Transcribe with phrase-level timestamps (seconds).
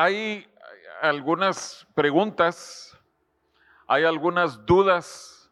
[0.00, 0.48] Hay
[1.02, 2.96] algunas preguntas,
[3.88, 5.50] hay algunas dudas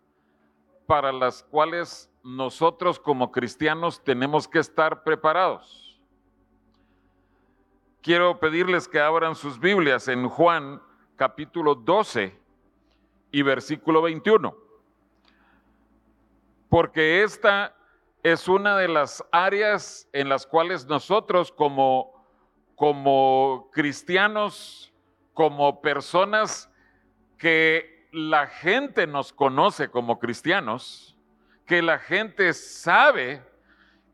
[0.86, 6.00] para las cuales nosotros como cristianos tenemos que estar preparados.
[8.00, 10.80] Quiero pedirles que abran sus Biblias en Juan
[11.16, 12.38] capítulo 12
[13.32, 14.56] y versículo 21,
[16.68, 17.74] porque esta
[18.22, 22.15] es una de las áreas en las cuales nosotros como
[22.76, 24.92] como cristianos,
[25.32, 26.70] como personas
[27.38, 31.16] que la gente nos conoce como cristianos,
[31.66, 33.42] que la gente sabe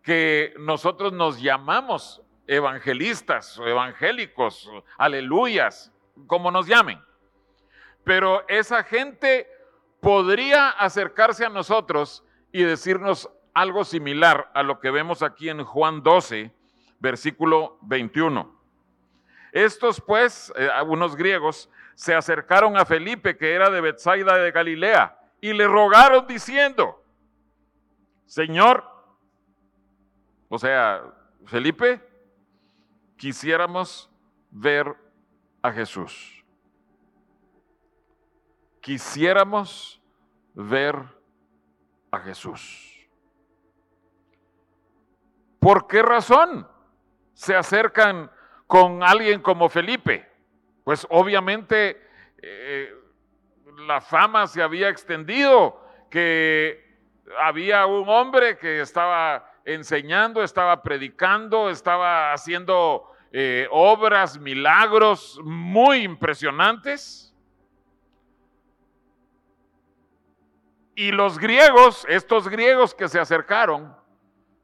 [0.03, 5.93] que nosotros nos llamamos evangelistas evangélicos, aleluyas,
[6.27, 7.01] como nos llamen.
[8.05, 9.47] Pero esa gente
[10.01, 16.03] podría acercarse a nosotros y decirnos algo similar a lo que vemos aquí en Juan
[16.03, 16.53] 12,
[16.99, 18.62] versículo 21.
[19.53, 25.17] Estos pues, eh, algunos griegos, se acercaron a Felipe, que era de Bethsaida de Galilea,
[25.41, 27.05] y le rogaron diciendo,
[28.27, 28.85] Señor,
[30.49, 31.03] o sea,
[31.47, 32.01] Felipe,
[33.17, 34.11] quisiéramos
[34.51, 34.97] ver
[35.61, 36.45] a Jesús.
[38.81, 40.03] Quisiéramos
[40.55, 40.97] ver
[42.11, 43.07] a Jesús.
[45.61, 46.67] ¿Por qué razón?
[47.35, 48.31] se acercan
[48.73, 50.27] con alguien como Felipe?
[50.83, 52.01] Pues obviamente
[52.41, 52.91] eh,
[53.87, 55.79] la fama se había extendido,
[56.09, 56.83] que
[57.39, 67.37] había un hombre que estaba enseñando, estaba predicando, estaba haciendo eh, obras, milagros muy impresionantes.
[70.95, 73.95] Y los griegos, estos griegos que se acercaron,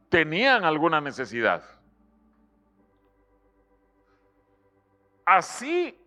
[0.09, 1.78] tenían alguna necesidad.
[5.29, 5.99] Así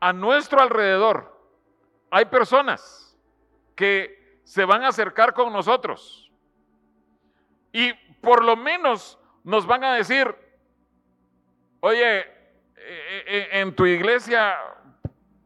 [0.00, 1.36] a nuestro alrededor
[2.10, 3.18] hay personas
[3.76, 6.32] que se van a acercar con nosotros
[7.72, 7.92] y
[8.22, 10.34] por lo menos nos van a decir,
[11.80, 12.24] oye, eh,
[12.76, 14.56] eh, en tu iglesia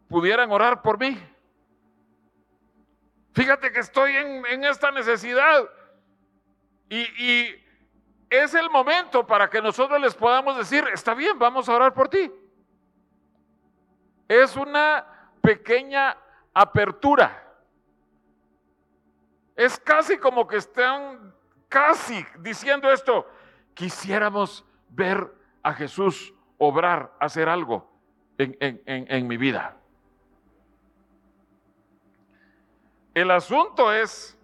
[0.08, 1.20] pudieran orar por mí.
[3.34, 5.68] Fíjate que estoy en, esta necesidad.
[6.88, 7.62] Y
[8.32, 12.08] es el momento para que nosotros les podamos decir, está bien, vamos a orar por
[12.08, 12.30] ti.
[14.32, 15.06] Es una
[15.42, 16.16] pequeña
[16.54, 17.46] apertura.
[19.54, 21.34] Es casi como que están
[21.68, 23.28] casi diciendo esto.
[23.74, 25.30] Quisiéramos ver
[25.62, 27.86] a Jesús obrar, hacer algo
[28.38, 28.56] en,
[28.86, 29.76] en mi vida.
[33.12, 34.38] El asunto es,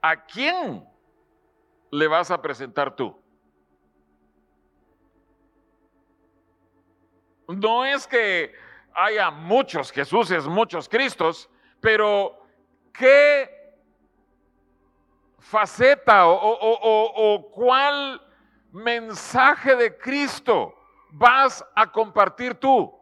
[0.00, 0.88] ¿a quién
[1.90, 3.14] le vas a presentar tú?
[7.46, 8.65] No es que
[8.96, 12.42] haya muchos Jesuses, muchos Cristos, pero
[12.92, 13.74] ¿qué
[15.38, 18.20] faceta o, cuál
[18.72, 20.74] mensaje de Cristo
[21.10, 22.92] vas a compartir tú?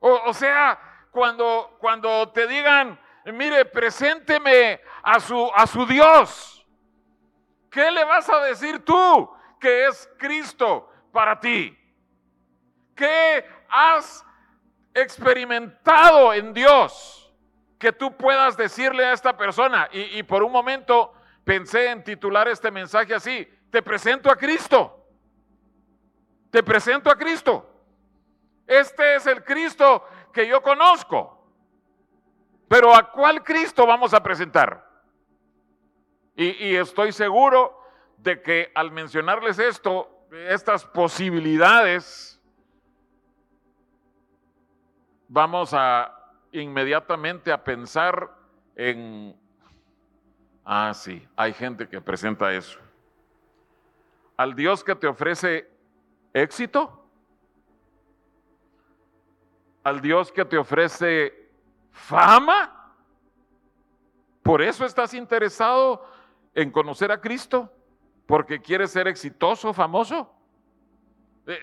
[0.00, 0.78] O, sea,
[1.12, 6.66] cuando, cuando te digan, mire, presénteme a su, a su Dios,
[7.70, 9.30] ¿qué le vas a decir tú
[9.60, 11.76] que es Cristo para ti?
[12.94, 14.25] ¿Qué has
[14.96, 17.30] experimentado en Dios
[17.78, 19.88] que tú puedas decirle a esta persona.
[19.92, 21.12] Y, por un momento
[21.44, 25.06] pensé en titular este mensaje así, te presento a Cristo.
[26.50, 27.70] Te presento a Cristo.
[28.66, 30.02] Este es el Cristo
[30.32, 31.46] que yo conozco.
[32.66, 34.84] Pero ¿a cuál Cristo vamos a presentar?
[36.34, 37.80] Y, estoy seguro
[38.18, 42.35] de que al mencionarles esto, estas posibilidades
[45.28, 46.12] vamos a
[46.52, 48.30] inmediatamente a pensar
[48.74, 49.36] en,
[50.64, 52.78] ah, sí, hay gente que presenta eso.
[54.36, 55.70] Al Dios que te ofrece
[56.32, 57.08] éxito,
[59.82, 61.50] al Dios que te ofrece
[61.92, 62.94] fama,
[64.42, 66.06] por eso estás interesado
[66.54, 67.72] en conocer a Cristo,
[68.26, 70.35] porque quieres ser exitoso, famoso.
[71.46, 71.60] Eh,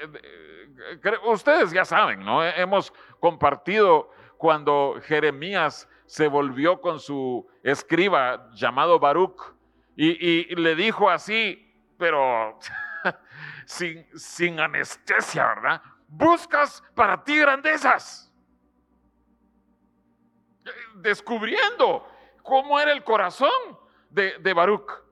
[1.03, 2.43] eh, ustedes ya saben, ¿no?
[2.43, 9.55] Hemos compartido cuando Jeremías se volvió con su escriba llamado Baruch
[9.95, 12.57] y, le dijo así, pero
[13.65, 15.81] sin, sin anestesia, ¿verdad?
[16.07, 18.31] Buscas para ti grandezas.
[20.95, 22.07] Descubriendo
[22.41, 23.49] cómo era el corazón
[24.09, 25.03] de, de Baruch.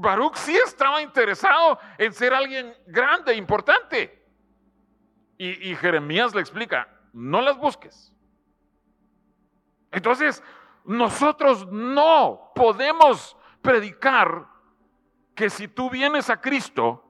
[0.00, 4.24] Baruch sí estaba interesado en ser alguien grande, importante.
[5.36, 8.12] Y, Jeremías le explica, no las busques.
[9.90, 10.42] Entonces,
[10.84, 14.46] nosotros no podemos predicar
[15.34, 17.04] que si tú vienes a Cristo,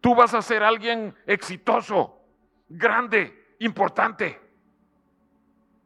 [0.00, 2.16] tú vas a ser alguien exitoso,
[2.68, 4.40] grande, importante.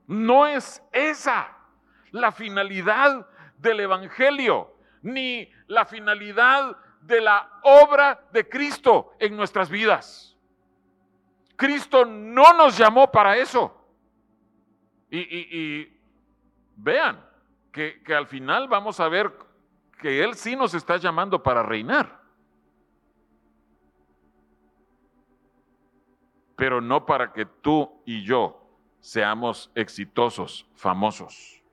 [0.07, 1.57] No es esa
[2.11, 3.27] la finalidad
[3.59, 4.74] del Evangelio,
[5.05, 10.37] ni la finalidad de la obra de Cristo en nuestras vidas.
[11.57, 13.81] Cristo no nos llamó para eso.
[15.11, 15.87] Y,
[16.77, 17.25] vean
[17.71, 19.33] que, al final vamos a ver
[20.01, 22.21] que Él sí nos está llamando para reinar.
[26.57, 28.61] Pero no para que tú y yo
[29.01, 31.64] seamos exitosos, famosos.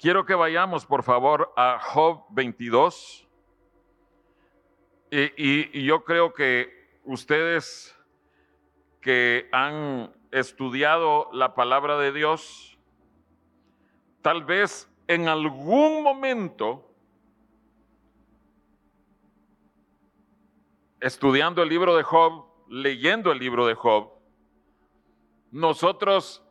[0.00, 3.28] Quiero que vayamos, por favor, a Job 22.
[5.10, 7.94] Y, y, yo creo que ustedes
[9.02, 12.78] que han estudiado la palabra de Dios,
[14.22, 16.90] tal vez en algún momento,
[21.00, 24.12] estudiando el libro de Job, leyendo el libro de Job,
[25.50, 26.42] nosotros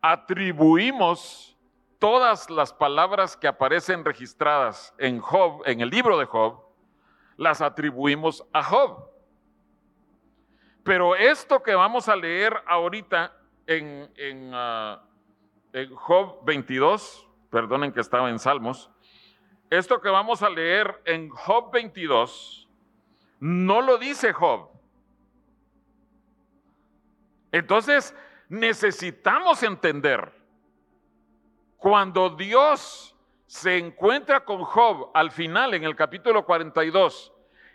[0.00, 1.55] atribuimos
[1.98, 6.62] todas las palabras que aparecen registradas en Job, en el libro de Job,
[7.36, 9.10] las atribuimos a Job.
[10.82, 13.32] Pero esto que vamos a leer ahorita
[13.66, 15.02] en, en, ah,
[15.72, 18.90] en Job 22, perdonen que estaba en Salmos,
[19.70, 22.68] esto que vamos a leer en Job 22,
[23.40, 24.70] no lo dice Job.
[27.50, 28.14] Entonces,
[28.48, 30.35] necesitamos entender
[31.88, 33.14] cuando Dios
[33.46, 37.32] se encuentra con Job al final, en el capítulo 42,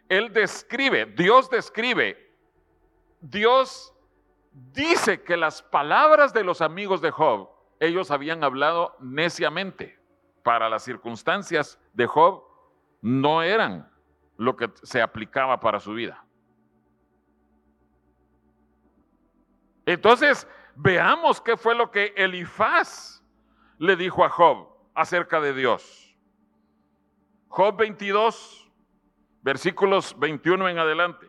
[0.09, 2.35] él describe, Dios describe,
[3.21, 3.95] Dios
[4.51, 9.97] dice que las palabras de los amigos de Job, ellos habían hablado neciamente.
[10.43, 12.43] Para las circunstancias de Job
[13.01, 13.89] no eran
[14.35, 16.21] lo que se aplicaba para su vida.
[19.85, 23.20] Entonces, veamos qué fue lo que Elifaz
[23.81, 26.16] le dijo a Job acerca de Dios.
[27.48, 28.72] Job 22,
[29.42, 31.28] versículos 21 en adelante.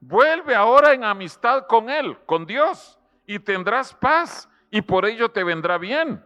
[0.00, 5.44] Vuelve ahora en amistad con Él, con Dios, y tendrás paz, y por ello te
[5.44, 6.22] vendrá bien.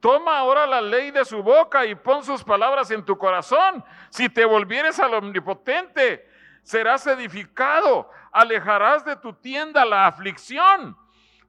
[0.00, 3.84] Toma ahora la ley de su boca y pon sus palabras en tu corazón.
[4.08, 6.26] Si te volvieres al omnipotente,
[6.62, 10.96] serás edificado, alejarás de tu tienda la aflicción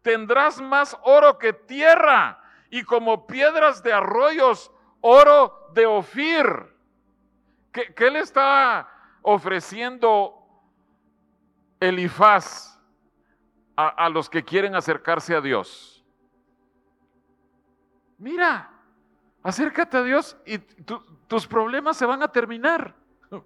[0.03, 2.39] tendrás más oro que tierra
[2.69, 4.71] y como piedras de arroyos,
[5.01, 6.45] oro de Ofir.
[7.71, 8.87] ¿Qué, le está
[9.23, 10.35] ofreciendo
[11.79, 12.79] Elifaz
[13.75, 16.05] a, los que quieren acercarse a Dios?
[18.19, 18.69] Mira,
[19.41, 20.59] acércate a Dios y
[21.27, 22.95] tus problemas se van a terminar.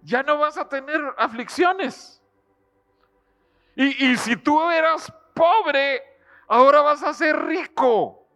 [0.00, 2.17] Ya no vas a tener aflicciones.
[3.80, 6.02] Y, si tú eras pobre,
[6.48, 8.28] ahora vas a ser rico.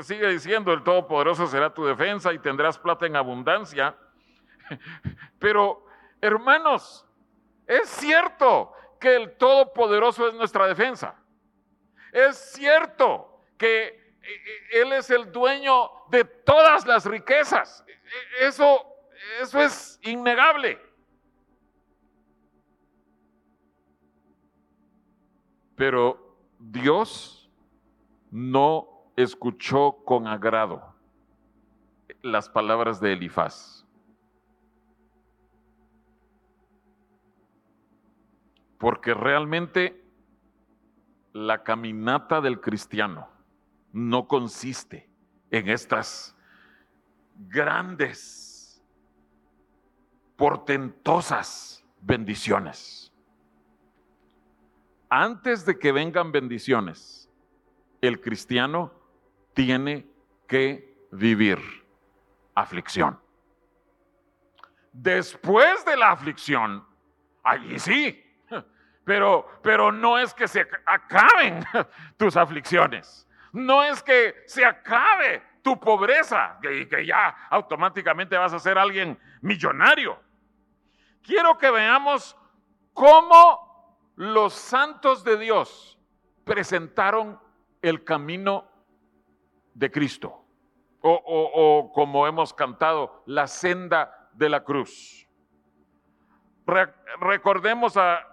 [0.00, 3.94] Sigue diciendo, el Todopoderoso será tu defensa y tendrás plata en abundancia.
[5.38, 5.84] Pero,
[6.22, 7.04] hermanos,
[7.66, 11.14] es cierto que el Todopoderoso es nuestra defensa.
[12.10, 17.84] Es cierto que eh, eh, Él es el dueño de todas las riquezas.
[17.86, 18.86] E, eso,
[19.42, 20.80] eso es innegable.
[25.82, 27.50] Pero Dios
[28.30, 30.94] no escuchó con agrado
[32.22, 33.84] las palabras de Elifaz.
[38.78, 40.00] Porque realmente
[41.32, 43.28] la caminata del cristiano
[43.90, 45.10] no consiste
[45.50, 46.36] en estas
[47.48, 48.80] grandes,
[50.36, 53.11] portentosas bendiciones
[55.14, 57.28] antes de que vengan bendiciones,
[58.00, 58.90] el cristiano
[59.52, 60.06] tiene
[60.48, 61.58] que vivir
[62.54, 63.20] aflicción.
[64.90, 66.82] Después de la aflicción,
[67.42, 68.24] allí sí,
[69.04, 71.62] pero, pero no es que se acaben
[72.16, 78.58] tus aflicciones, no es que se acabe tu pobreza y que ya automáticamente vas a
[78.58, 80.18] ser alguien millonario.
[81.20, 82.34] Quiero que veamos
[82.94, 83.71] cómo
[84.22, 85.98] los santos de Dios
[86.44, 87.40] presentaron
[87.82, 88.68] el camino
[89.74, 90.44] de Cristo,
[91.00, 95.26] o, como hemos cantado, la senda de la cruz.
[97.18, 98.24] recordemos a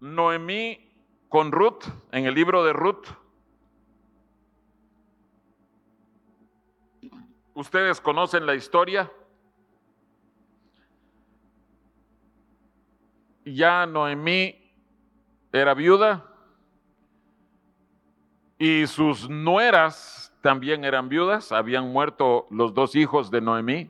[0.00, 0.90] Noemí
[1.28, 3.06] con Ruth en el libro de Ruth.
[7.52, 9.12] Ustedes conocen la historia.
[13.44, 14.63] Ya Noemí
[15.54, 16.24] era viuda
[18.58, 23.88] y sus nueras también eran viudas, habían muerto los dos hijos de Noemí.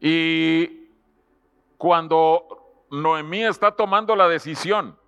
[0.00, 0.88] Y
[1.76, 4.98] cuando Noemí está tomando la decisión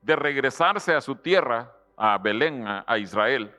[0.00, 3.52] de regresarse a su tierra, a Belén, a, Israel,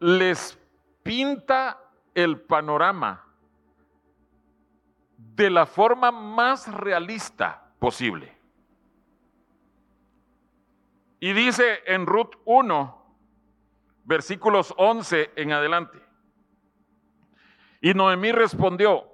[0.00, 0.58] les
[1.02, 1.78] pinta
[2.14, 3.23] el panorama
[5.34, 8.36] de la forma más realista posible.
[11.20, 13.04] Y dice en Ruth 1,
[14.04, 15.98] versículos 11 en adelante.
[17.80, 19.04] Y Noemí respondió,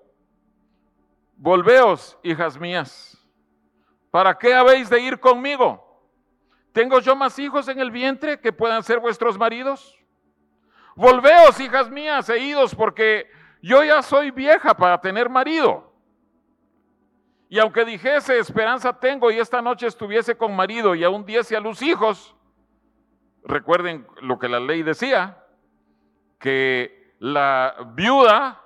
[1.36, 3.16] volveos, hijas mías,
[4.10, 5.86] ¿para qué habéis de ir conmigo?
[6.72, 9.98] ¿Tengo yo más hijos en el vientre que puedan ser vuestros maridos?
[10.94, 13.28] Volveos, hijas mías, e idos, porque
[13.62, 15.89] yo ya soy vieja para tener marido.
[17.52, 21.60] Y aunque dijese, esperanza tengo y esta noche estuviese con marido y aún diese a
[21.60, 22.36] luz hijos,
[23.42, 25.44] recuerden lo que la ley decía,
[26.38, 28.62] que la viuda,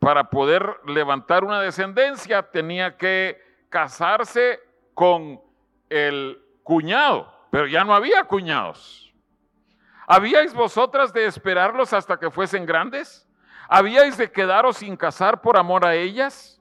[0.00, 4.58] para poder levantar una descendencia, tenía que casarse
[4.92, 5.40] con
[5.88, 9.14] el cuñado, pero ya no había cuñados.
[10.08, 13.28] ¿Habíais vosotras de esperarlos hasta que fuesen grandes?
[13.68, 16.53] ¿Habíais de quedaros sin casar por amor a ellas?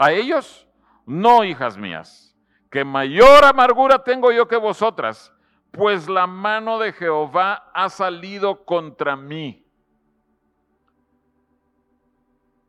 [0.00, 0.66] A ellos,
[1.04, 2.34] no, hijas mías,
[2.70, 5.30] que mayor amargura tengo yo que vosotras,
[5.70, 9.62] pues la mano de Jehová ha salido contra mí.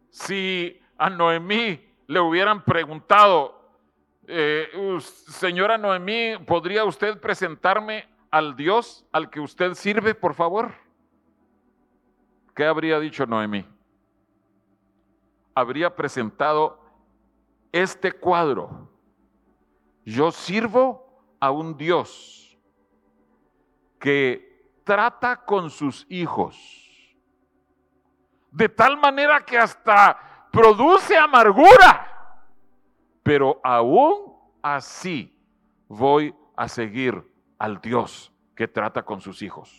[0.10, 3.80] Si a Noemí le hubieran preguntado,
[4.28, 4.68] eh,
[5.00, 10.74] señora Noemí, ¿podría usted presentarme al Dios al que usted sirve, por favor?
[12.54, 13.66] ¿Qué habría dicho Noemí?
[15.56, 16.81] Habría presentado
[17.72, 18.90] este cuadro.
[20.06, 22.58] Yo sirvo a un Dios
[24.00, 26.82] que trata con sus hijos
[28.52, 32.44] de tal manera que hasta produce amargura,
[33.24, 35.34] pero aún así
[35.88, 37.24] voy a seguir
[37.58, 39.72] al Dios que trata con sus hijos.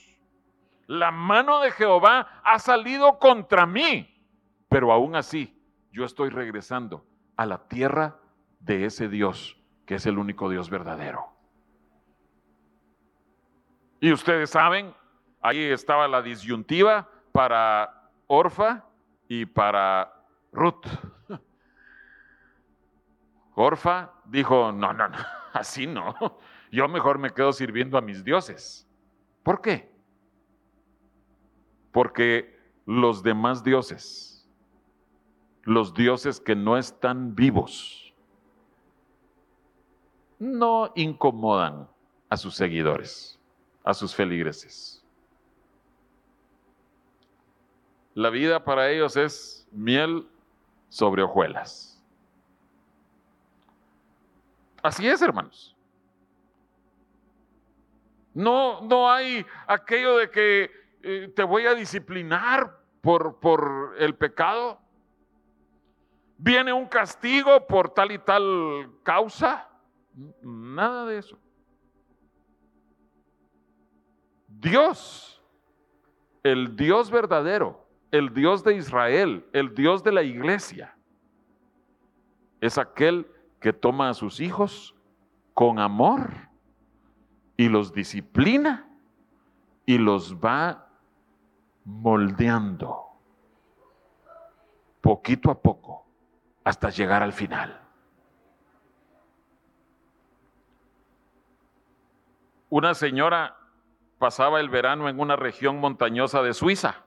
[0.87, 4.09] La mano de Jehová ha salido contra mí,
[4.69, 5.55] pero aún así
[5.93, 7.05] yo estoy regresando
[7.37, 8.17] a la tierra
[8.61, 11.27] de ese Dios, que es el único Dios verdadero.
[14.01, 14.95] Y ustedes saben,
[15.41, 18.85] ahí estaba la disyuntiva para Orfa
[19.29, 20.13] y para
[20.53, 20.87] Ruth.
[23.55, 25.19] Orfa dijo, no, no, no,
[25.53, 26.15] así no.
[26.71, 28.89] Yo mejor me quedo sirviendo a mis dioses.
[29.43, 29.93] ¿Por qué?
[31.93, 34.32] Porque los demás dioses
[35.63, 38.03] los dioses que no están vivos
[40.43, 41.89] no incomodan
[42.29, 43.39] a sus seguidores,
[43.85, 45.05] a sus feligreses.
[48.15, 50.29] La vida para ellos es miel
[50.89, 52.03] sobre hojuelas.
[54.83, 55.77] Así es, hermanos.
[58.35, 60.71] No, no hay aquello de que
[61.05, 64.82] eh, te voy a disciplinar por, por el pecado
[66.43, 69.69] viene un castigo por tal y tal causa.
[70.43, 71.39] Nada de eso.
[74.49, 75.41] Dios,
[76.43, 80.97] el Dios verdadero, el Dios de Israel, el Dios de la iglesia,
[82.61, 83.27] es aquel
[83.61, 84.95] que toma a sus hijos
[85.55, 86.31] con amor
[87.57, 88.89] y los disciplina
[89.87, 90.89] y los va
[91.85, 93.07] moldeando
[95.01, 96.02] poquito a poco
[96.65, 97.81] hasta llegar al final.
[102.69, 103.59] Una señora
[104.19, 107.05] pasaba el verano en una región montañosa de Suiza.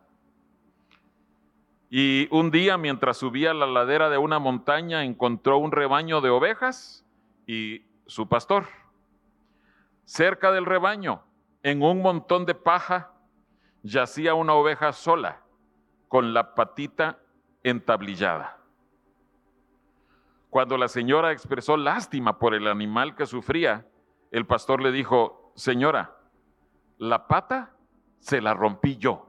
[1.90, 7.06] Y un día, mientras subía la ladera de una montaña, encontró un rebaño de ovejas
[7.48, 8.66] y su pastor.
[10.04, 11.24] Cerca del rebaño,
[11.64, 13.14] en un montón de paja,
[13.82, 15.42] yacía una oveja sola,
[16.10, 17.18] con la patita
[17.64, 18.65] entablillada.
[20.56, 23.86] Cuando la señora expresó lástima por el animal que sufría,
[24.32, 26.16] el pastor le dijo, señora,
[26.98, 27.76] la pata
[28.20, 29.28] se la rompí yo.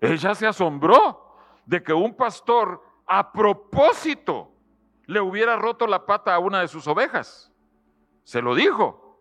[0.00, 4.54] Ella se asombró, de que un pastor a propósito
[5.04, 7.52] le hubiera roto la pata a una de sus ovejas.
[8.24, 9.20] Se lo dijo.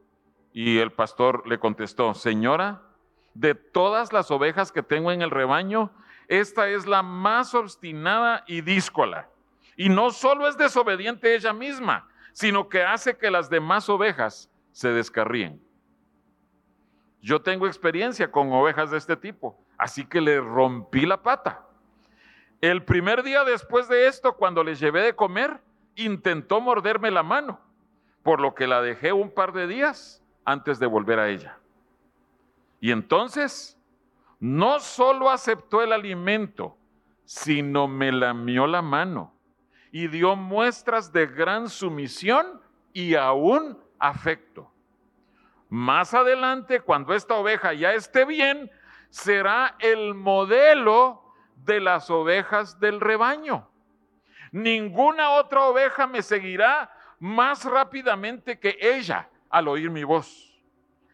[0.54, 2.84] Y el pastor le contestó, señora,
[3.34, 5.92] de todas las ovejas que tengo en el rebaño,
[6.30, 9.30] esta es la más obstinada y díscola.
[9.76, 14.90] Y no solo es desobediente ella misma, sino que hace que las demás ovejas se
[14.90, 15.62] descarríen.
[17.22, 21.66] Yo tengo experiencia con ovejas de este tipo, así que le rompí la pata.
[22.62, 25.60] El primer día después de esto, cuando les llevé de comer,
[25.96, 27.60] intentó morderme la mano,
[28.24, 31.58] por lo que la dejé un par de días antes de volver a ella.
[32.80, 33.78] Y entonces,
[34.40, 36.78] no solo aceptó el alimento,
[37.26, 39.35] sino me lamió la mano
[39.96, 42.62] y dio muestras de gran sumisión
[42.92, 44.70] y aún afecto.
[45.70, 48.70] Más adelante, cuando esta oveja ya esté bien,
[49.10, 51.24] será el modelo
[51.56, 53.70] de las ovejas del rebaño.
[54.52, 60.62] Ninguna otra oveja me seguirá más rápidamente que ella al oír mi voz.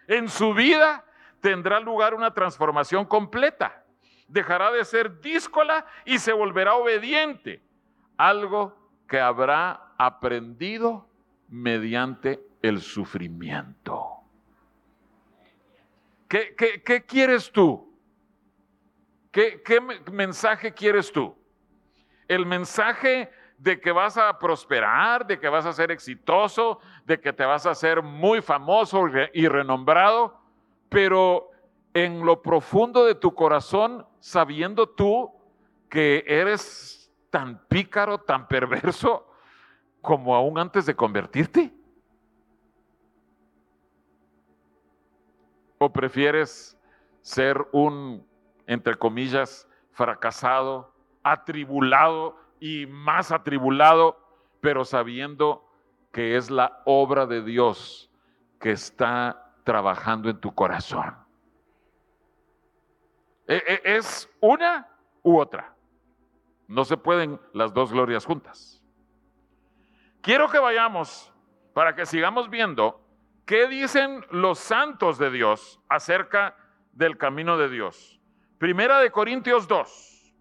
[0.07, 1.05] En su vida
[1.39, 3.85] tendrá lugar una transformación completa.
[4.27, 7.61] Dejará de ser díscola y se volverá obediente,
[8.27, 8.75] algo
[9.07, 11.07] que habrá aprendido
[11.49, 14.07] mediante el sufrimiento.
[16.27, 17.93] ¿Qué, quieres tú?
[19.31, 21.35] ¿Qué, ¿Qué mensaje quieres tú?
[22.27, 27.33] El mensaje de que vas a prosperar, de que vas a ser exitoso, de que
[27.33, 30.39] te vas a hacer muy famoso y renombrado,
[30.89, 31.49] pero
[31.93, 35.31] en lo profundo de tu corazón, sabiendo tú
[35.89, 37.00] que eres
[37.31, 39.25] tan pícaro, tan perverso,
[40.01, 41.73] como aún antes de convertirte.
[45.79, 46.77] ¿O prefieres
[47.21, 48.27] ser un,
[48.67, 54.19] entre comillas, fracasado, atribulado y más atribulado,
[54.59, 55.67] pero sabiendo
[56.11, 58.11] que es la obra de Dios
[58.59, 61.15] que está trabajando en tu corazón?
[63.47, 64.87] E, e, ¿Es una
[65.23, 65.75] u otra?
[66.71, 68.81] No se pueden las dos glorias juntas.
[70.21, 71.31] Quiero que vayamos
[71.73, 73.01] para que sigamos viendo
[73.45, 76.55] ¿Qué dicen los santos de Dios acerca
[76.93, 78.21] del camino de Dios?
[78.57, 80.33] Primera de Corintios 2.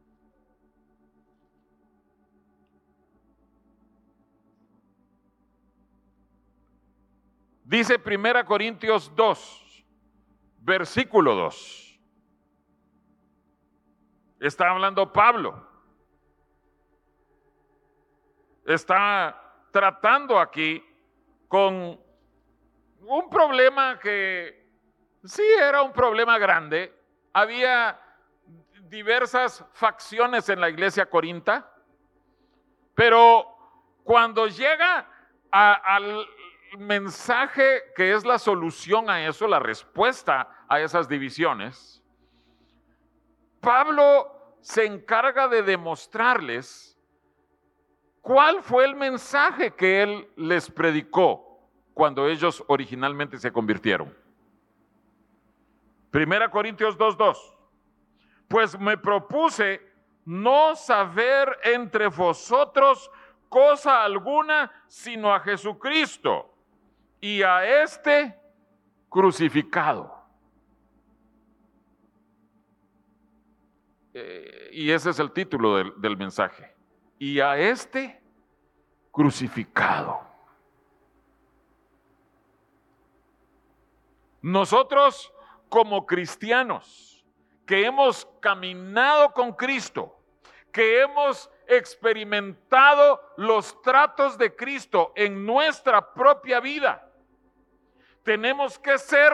[7.64, 9.87] Dice Primera Corintios 2,
[10.59, 12.01] versículo 2.
[14.38, 15.69] Está hablando Pablo.
[18.70, 19.37] Está
[19.72, 20.80] tratando aquí
[21.48, 22.00] con
[23.00, 24.64] un problema que
[25.24, 26.94] sí era un problema grande.
[27.33, 28.00] Había
[28.83, 31.68] diversas facciones en la iglesia corinta,
[32.94, 33.44] pero
[34.04, 35.04] cuando llega
[35.50, 36.28] al
[36.78, 42.04] mensaje que es la solución a eso, la respuesta a esas divisiones,
[43.61, 46.99] Pablo se encarga de demostrarles
[48.20, 51.50] cuál fue el mensaje que él les predicó
[51.94, 54.14] cuando ellos originalmente se convirtieron.
[56.11, 57.37] Primera Corintios 2.2.
[58.48, 59.80] Pues me propuse
[60.24, 63.11] no saber entre vosotros
[63.48, 66.54] cosa alguna sino a Jesucristo
[67.20, 68.37] y a este
[69.09, 70.18] crucificado.
[74.14, 76.69] Eh, y ese es el título del, del mensaje.
[77.20, 78.18] Y a este
[79.12, 80.22] crucificado.
[84.40, 85.30] Nosotros
[85.68, 87.22] como cristianos
[87.66, 90.18] que hemos caminado con Cristo,
[90.72, 97.06] que hemos experimentado los tratos de Cristo en nuestra propia vida,
[98.22, 99.30] tenemos que ser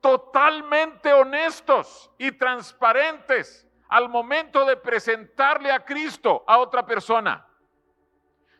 [0.00, 7.44] totalmente honestos y transparentes al momento de presentarle a Cristo a otra persona.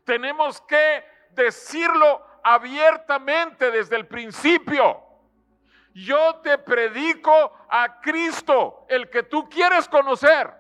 [0.05, 5.01] Tenemos que decirlo abiertamente desde el principio.
[5.95, 10.53] Yo te predico a Cristo, el que tú quieres conocer,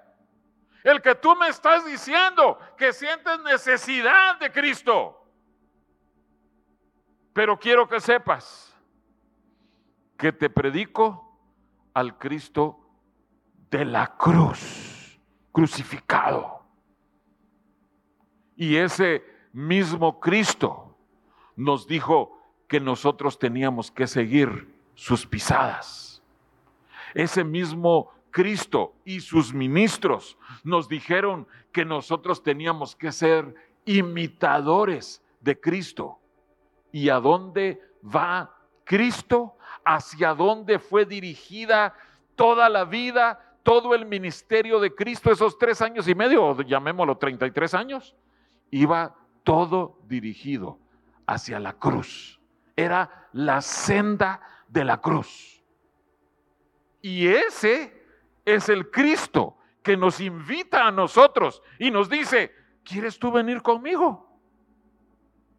[0.85, 5.16] el que tú me estás diciendo que sientes necesidad de Cristo.
[7.33, 8.72] Pero quiero que sepas
[10.16, 11.40] que te predico
[11.92, 12.79] al Cristo
[13.70, 15.18] de la cruz,
[15.52, 16.61] crucificado.
[18.56, 20.96] Y ese mismo Cristo
[21.56, 26.22] nos dijo que nosotros teníamos que seguir sus pisadas.
[27.14, 33.54] Ese mismo Cristo y sus ministros nos dijeron que nosotros teníamos que ser
[33.85, 36.18] imitadores de Cristo.
[36.92, 38.54] ¿Y a dónde va
[38.85, 39.56] Cristo?
[39.85, 41.94] ¿Hacia dónde fue dirigida
[42.37, 47.16] toda la vida, todo el ministerio de Cristo esos tres años y medio, o llamémoslo
[47.16, 48.16] 33 años?
[48.72, 50.76] Iba todo dirigido
[51.24, 52.40] hacia la cruz.
[52.74, 55.62] Era la senda de la cruz.
[57.00, 58.04] Y ese
[58.44, 62.52] es el Cristo que nos invita a nosotros y nos dice,
[62.83, 64.37] ¿quieres tú venir conmigo?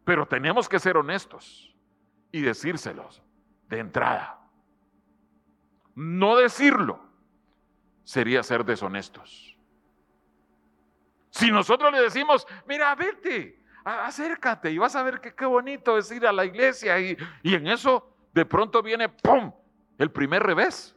[0.04, 1.74] Pero tenemos que ser honestos
[2.30, 3.22] y decírselos
[3.70, 4.38] de entrada.
[5.94, 7.11] No decirlo
[8.04, 9.56] sería ser deshonestos.
[11.30, 16.26] Si nosotros le decimos, mira, vete, acércate y vas a ver qué bonito es ir
[16.26, 19.52] a la iglesia y, y en eso de pronto viene, ¡pum!,
[19.98, 20.94] el primer revés.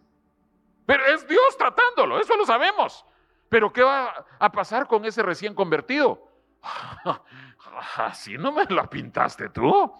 [0.85, 3.05] Pero es Dios tratándolo, eso lo sabemos.
[3.49, 6.31] Pero ¿qué va a pasar con ese recién convertido?
[7.97, 9.93] Así no me lo pintaste tú.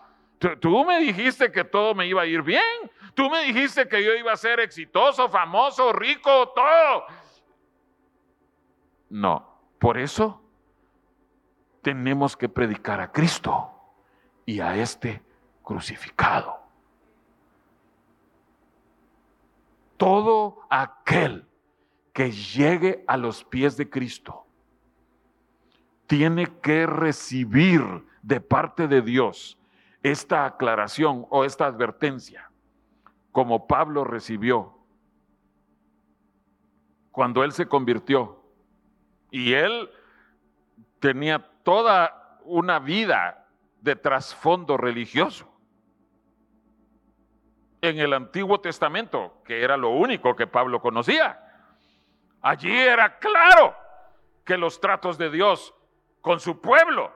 [0.59, 0.85] tú.
[0.85, 2.91] me dijiste que todo me iba a ir bien.
[3.15, 7.05] Tú me dijiste que yo iba a ser exitoso, famoso, rico, todo.
[9.09, 10.41] No, por eso
[11.81, 13.71] tenemos que predicar a Cristo
[14.45, 15.23] y a este
[15.63, 16.59] crucificado.
[19.97, 21.47] Todo aquel
[22.11, 24.45] que llegue a los pies de Cristo
[26.07, 29.57] tiene que recibir de parte de Dios
[30.03, 32.51] esta aclaración o esta advertencia,
[33.35, 34.77] como Pablo recibió
[37.11, 38.41] cuando él se convirtió.
[39.29, 39.91] Y él
[41.01, 43.45] tenía toda una vida
[43.81, 45.53] de trasfondo religioso.
[47.81, 51.37] En el Antiguo Testamento, que era lo único que Pablo conocía,
[52.41, 53.75] allí era claro
[54.45, 55.75] que los tratos de Dios
[56.21, 57.11] con su pueblo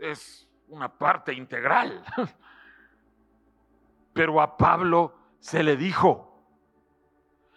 [0.00, 2.02] es una parte integral.
[4.12, 6.44] Pero a Pablo se le dijo,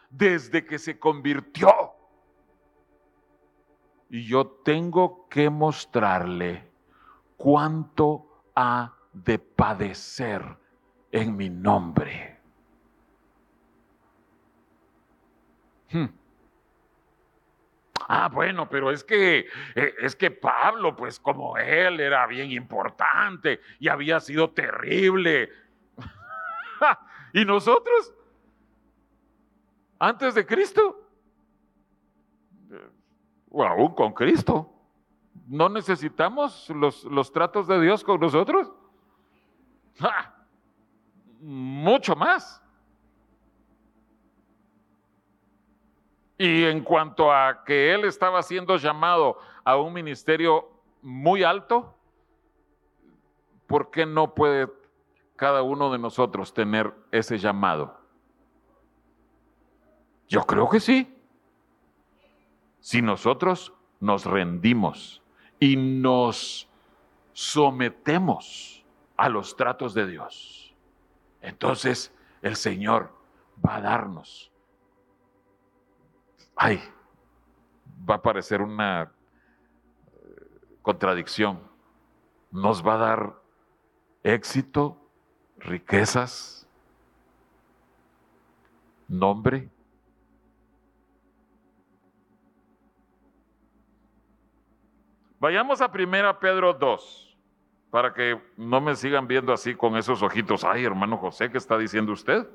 [0.09, 1.93] desde que se convirtió,
[4.09, 6.69] y yo tengo que mostrarle
[7.35, 10.43] cuánto ha de padecer
[11.11, 12.39] en mi nombre.
[15.91, 16.05] Hmm.
[18.07, 23.61] Ah, bueno, pero es que eh, es que Pablo, pues como él era bien importante
[23.79, 25.49] y había sido terrible.
[27.33, 28.13] ¿Y nosotros?
[29.97, 30.99] Antes de Cristo.
[33.49, 34.69] O aún con Cristo.
[35.47, 38.71] ¿No necesitamos los, los tratos de Dios con nosotros?
[41.39, 42.61] Mucho más.
[46.37, 50.69] Y en cuanto a que él estaba siendo llamado a un ministerio
[51.01, 51.95] muy alto,
[53.67, 54.67] ¿por qué no puede
[55.43, 57.99] cada uno de nosotros tener ese llamado?
[60.29, 61.13] Yo creo que sí.
[62.79, 65.21] Si nosotros nos rendimos
[65.59, 66.69] y nos
[67.33, 68.85] sometemos
[69.17, 70.73] a los tratos de Dios,
[71.41, 73.13] entonces el Señor
[73.65, 74.53] va a darnos
[76.55, 76.81] ay,
[78.09, 81.61] va a parecer una eh, contradicción.
[82.51, 83.41] Nos va a dar
[84.23, 85.02] éxito,
[85.63, 86.67] riquezas,
[89.07, 89.69] nombre.
[95.39, 97.37] Vayamos a 1 Pedro 2,
[97.91, 100.63] para que no me sigan viendo así con esos ojitos.
[100.63, 102.47] Ay, hermano José, ¿qué está diciendo usted?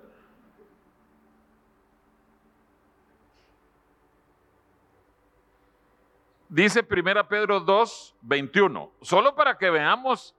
[6.49, 10.35] Dice 1 Pedro 2, 21, solo para que veamos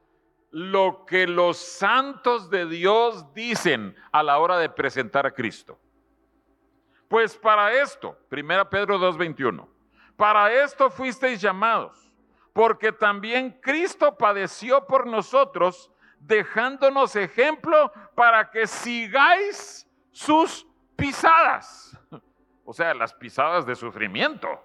[0.52, 5.80] lo que los santos de Dios dicen a la hora de presentar a Cristo.
[7.08, 9.70] Pues para esto, 1 Pedro 2, 21,
[10.16, 12.12] para esto fuisteis llamados,
[12.54, 21.98] porque también Cristo padeció por nosotros, dejándonos ejemplo para que sigáis sus pisadas,
[22.66, 24.64] o sea, las pisadas de sufrimiento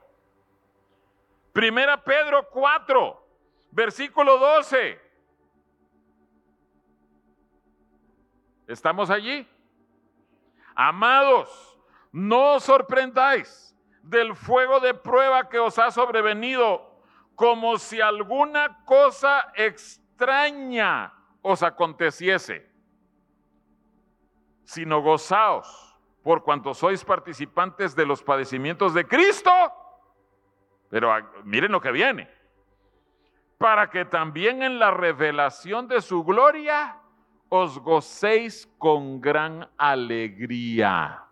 [1.55, 3.29] Primera Pedro 4,
[3.71, 5.01] versículo 12.
[8.67, 9.47] ¿Estamos allí?
[10.75, 11.79] Amados,
[12.13, 17.01] no os sorprendáis del fuego de prueba que os ha sobrevenido,
[17.35, 22.71] como si alguna cosa extraña os aconteciese,
[24.65, 29.51] sino gozaos por cuanto sois participantes de los padecimientos de Cristo.
[30.89, 32.31] Pero ah, miren lo que viene.
[33.59, 36.99] Para que también en la revelación de su gloria
[37.57, 41.23] os gocéis con gran alegría.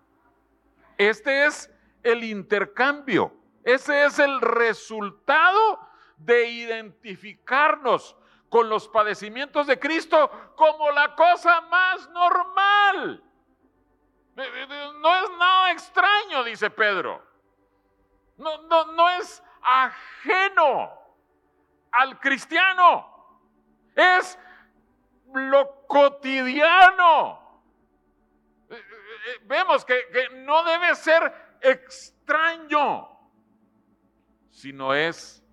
[0.96, 1.68] Este es
[2.04, 3.34] el intercambio.
[3.64, 5.80] Ese es el resultado
[6.16, 8.16] de identificarnos
[8.48, 13.24] con los padecimientos de Cristo como la cosa más normal.
[14.36, 17.20] No es nada extraño, dice Pedro.
[18.36, 20.92] No, no, no es ajeno
[21.90, 23.08] al cristiano.
[23.96, 24.38] Es
[25.34, 27.38] lo cotidiano.
[28.70, 30.02] Eh, eh, eh, vemos que,
[30.44, 33.08] no debe ser extraño,
[34.50, 35.44] sino es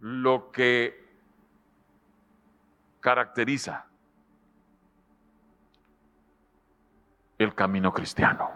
[0.00, 1.04] lo que
[3.00, 3.86] caracteriza
[7.38, 8.50] el camino cristiano.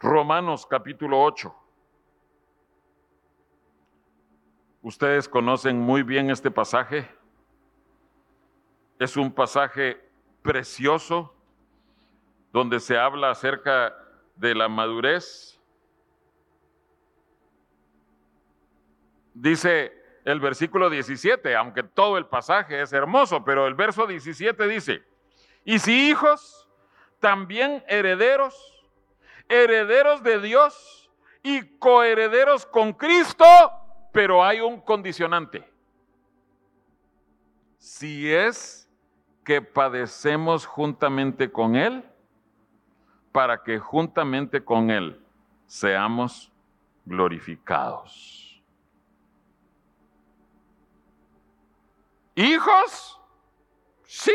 [0.00, 1.63] Romanos capítulo 8.
[4.84, 7.08] Ustedes conocen muy bien este pasaje.
[8.98, 9.98] Es un pasaje
[10.42, 11.34] precioso
[12.52, 13.96] donde se habla acerca
[14.36, 15.58] de la madurez.
[19.32, 19.90] Dice
[20.26, 25.02] el versículo 17, aunque todo el pasaje es hermoso, pero el verso 17 dice,
[25.64, 26.68] y si hijos,
[27.20, 28.54] también herederos,
[29.48, 31.10] herederos de Dios
[31.42, 33.46] y coherederos con Cristo,
[34.14, 35.68] pero hay un condicionante.
[37.78, 38.88] Si es
[39.44, 42.04] que padecemos juntamente con Él,
[43.32, 45.20] para que juntamente con Él
[45.66, 46.52] seamos
[47.04, 48.62] glorificados.
[52.36, 53.20] ¿Hijos?
[54.04, 54.32] Sí.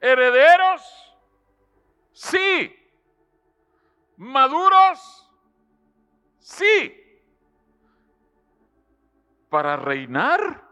[0.00, 0.82] ¿Herederos?
[2.14, 2.74] Sí.
[4.16, 5.30] ¿Maduros?
[6.38, 7.01] Sí
[9.52, 10.66] para reinar?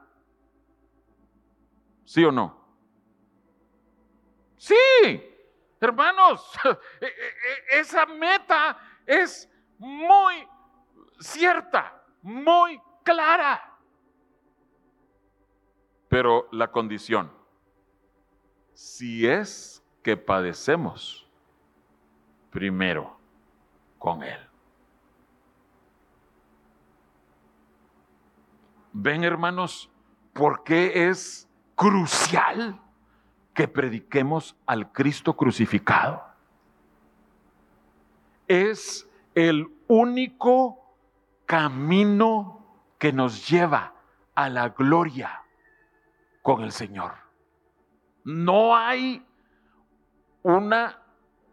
[2.07, 2.59] ¿Sí o no?
[4.57, 4.75] Sí,
[5.79, 10.49] hermanos, e, e, e, esa meta es muy
[11.19, 13.79] cierta, muy clara.
[16.09, 17.31] Pero la condición,
[18.73, 21.29] si es que padecemos
[22.51, 23.21] primero
[23.99, 24.50] con Él.
[28.93, 29.91] Ven hermanos,
[30.33, 32.81] ¿por qué es crucial
[33.55, 36.23] que prediquemos al Cristo crucificado?
[38.49, 40.97] Es el único
[41.47, 43.95] camino que nos lleva
[44.35, 45.43] a la gloria
[46.43, 47.13] con el Señor.
[48.25, 49.25] No hay
[50.43, 51.01] una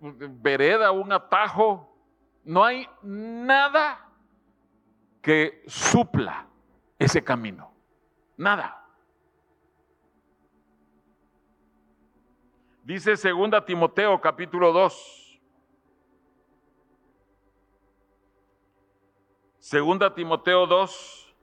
[0.02, 1.96] vereda, un atajo,
[2.44, 4.10] no hay nada
[5.22, 6.48] que supla
[7.00, 7.74] ese camino.
[8.36, 8.84] Nada.
[12.84, 15.42] Dice segunda Timoteo capítulo 2.
[19.60, 21.36] Segunda Timoteo 2,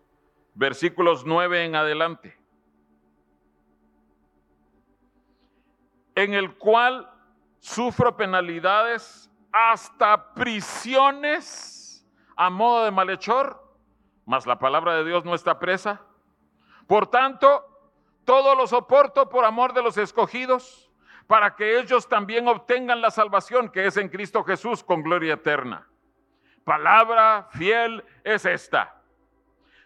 [0.54, 2.38] versículos 9 en adelante.
[6.14, 7.10] En el cual
[7.58, 13.63] sufro penalidades hasta prisiones a modo de malhechor
[14.26, 16.00] mas la palabra de Dios no está presa.
[16.86, 17.64] Por tanto,
[18.24, 20.90] todo lo soporto por amor de los escogidos,
[21.26, 25.88] para que ellos también obtengan la salvación que es en Cristo Jesús con gloria eterna.
[26.64, 29.02] Palabra fiel es esta.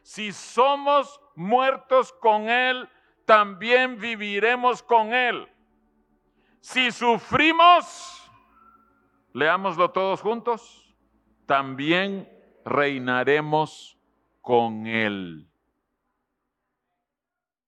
[0.02, 2.88] Si somos muertos con Él,
[3.24, 5.48] también viviremos con Él.
[6.60, 8.30] Si sufrimos,
[9.32, 10.94] leámoslo todos juntos,
[11.46, 12.28] también
[12.64, 13.97] reinaremos
[14.48, 15.47] con Él.